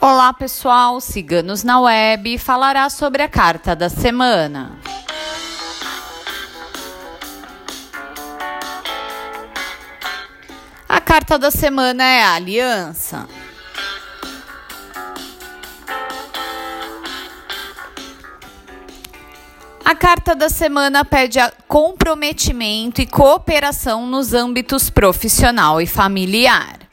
Olá 0.00 0.32
pessoal, 0.32 1.00
Ciganos 1.00 1.64
na 1.64 1.80
Web 1.80 2.36
falará 2.38 2.90
sobre 2.90 3.22
a 3.22 3.28
carta 3.28 3.74
da 3.74 3.88
semana. 3.88 4.78
A 10.88 11.00
carta 11.00 11.38
da 11.38 11.50
semana 11.50 12.04
é 12.04 12.22
a 12.22 12.34
aliança. 12.34 13.26
A 19.84 19.94
carta 19.94 20.34
da 20.34 20.50
semana 20.50 21.04
pede 21.04 21.38
comprometimento 21.66 23.00
e 23.00 23.06
cooperação 23.06 24.06
nos 24.06 24.34
âmbitos 24.34 24.90
profissional 24.90 25.80
e 25.80 25.86
familiar. 25.86 26.85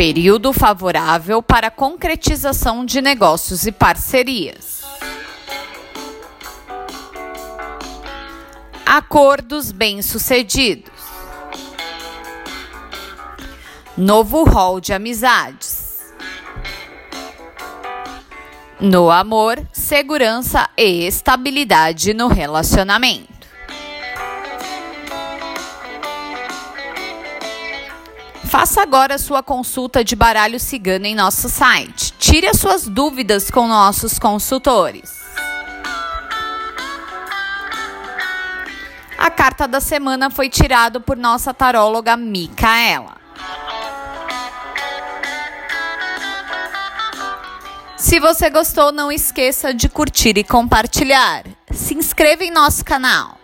Período 0.00 0.50
favorável 0.54 1.42
para 1.42 1.70
concretização 1.70 2.86
de 2.86 3.02
negócios 3.02 3.66
e 3.66 3.70
parcerias. 3.70 4.80
Acordos 8.86 9.70
bem-sucedidos. 9.70 10.90
Novo 13.94 14.42
rol 14.44 14.80
de 14.80 14.94
amizades. 14.94 16.14
No 18.80 19.10
amor, 19.10 19.62
segurança 19.70 20.66
e 20.78 21.04
estabilidade 21.04 22.14
no 22.14 22.28
relacionamento. 22.28 23.39
Faça 28.50 28.82
agora 28.82 29.16
sua 29.16 29.44
consulta 29.44 30.02
de 30.02 30.16
baralho 30.16 30.58
cigano 30.58 31.06
em 31.06 31.14
nosso 31.14 31.48
site. 31.48 32.12
Tire 32.18 32.48
as 32.48 32.58
suas 32.58 32.84
dúvidas 32.84 33.48
com 33.48 33.68
nossos 33.68 34.18
consultores. 34.18 35.20
A 39.16 39.30
carta 39.30 39.68
da 39.68 39.80
semana 39.80 40.30
foi 40.30 40.48
tirada 40.48 40.98
por 40.98 41.16
nossa 41.16 41.54
taróloga 41.54 42.16
Micaela. 42.16 43.18
Se 47.96 48.18
você 48.18 48.50
gostou, 48.50 48.90
não 48.90 49.12
esqueça 49.12 49.72
de 49.72 49.88
curtir 49.88 50.36
e 50.36 50.42
compartilhar. 50.42 51.44
Se 51.70 51.94
inscreva 51.94 52.42
em 52.42 52.50
nosso 52.50 52.84
canal. 52.84 53.39